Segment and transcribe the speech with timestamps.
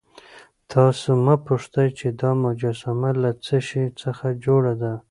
[0.73, 4.93] تاسو مه پوښتئ چې دا مجسمه له څه شي څخه جوړه ده.